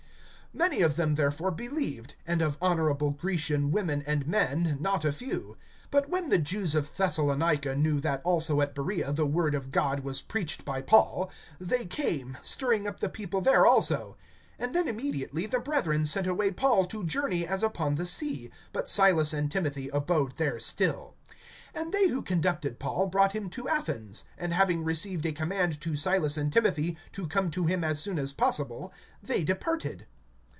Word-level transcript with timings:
(12)Many 0.53 0.83
of 0.83 0.97
them 0.97 1.15
therefore 1.15 1.49
believed; 1.51 2.15
and 2.27 2.41
of 2.41 2.57
honorable 2.61 3.11
Grecian 3.11 3.71
women 3.71 4.03
and 4.05 4.27
men, 4.27 4.75
not 4.81 5.05
a 5.05 5.11
few. 5.13 5.55
(13)But 5.93 6.09
when 6.09 6.27
the 6.27 6.39
Jews 6.39 6.75
of 6.75 6.93
Thessalonica 6.93 7.73
knew 7.73 8.01
that 8.01 8.19
also 8.25 8.59
at 8.59 8.75
Beroea 8.75 9.15
the 9.15 9.25
word 9.25 9.55
of 9.55 9.71
God 9.71 10.01
was 10.01 10.21
preached 10.21 10.65
by 10.65 10.81
Paul, 10.81 11.31
they 11.57 11.85
came, 11.85 12.37
stirring 12.43 12.85
up 12.85 12.99
the 12.99 13.07
people 13.07 13.39
there 13.39 13.65
also. 13.65 14.17
(14)And 14.59 14.73
then 14.73 14.87
immediately 14.89 15.45
the 15.45 15.61
brethren 15.61 16.03
sent 16.05 16.27
away 16.27 16.51
Paul 16.51 16.83
to 16.87 17.05
journey 17.05 17.47
as 17.47 17.63
upon 17.63 17.95
the 17.95 18.05
sea; 18.05 18.51
but 18.73 18.89
Silas 18.89 19.31
and 19.31 19.49
Timothy 19.49 19.87
abode 19.87 20.33
there 20.35 20.59
still. 20.59 21.15
(15)And 21.75 21.93
they 21.93 22.09
who 22.09 22.21
conducted 22.21 22.77
Paul 22.77 23.07
brought 23.07 23.31
him 23.31 23.49
to 23.51 23.69
Athens; 23.69 24.25
and 24.37 24.53
having 24.53 24.83
received 24.83 25.25
a 25.25 25.31
command 25.31 25.79
to 25.79 25.95
Silas 25.95 26.35
and 26.35 26.51
Timothy 26.51 26.97
to 27.13 27.25
come 27.25 27.49
to 27.51 27.67
him 27.67 27.85
as 27.85 27.99
soon 28.01 28.19
as 28.19 28.33
possible, 28.33 28.91
they 29.23 29.45
departed. 29.45 30.07